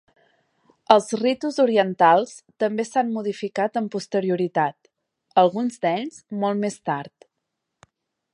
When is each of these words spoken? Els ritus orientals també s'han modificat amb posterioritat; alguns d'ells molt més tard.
Els 0.93 1.09
ritus 1.19 1.59
orientals 1.63 2.33
també 2.63 2.85
s'han 2.91 3.13
modificat 3.19 3.79
amb 3.83 3.93
posterioritat; 3.97 4.91
alguns 5.45 5.79
d'ells 5.85 6.19
molt 6.47 6.65
més 6.67 6.81
tard. 6.91 7.31